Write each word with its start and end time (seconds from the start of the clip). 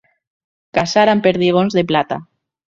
Caçar 0.77 1.05
amb 1.15 1.27
perdigons 1.29 1.79
de 1.81 1.87
plata. 1.95 2.21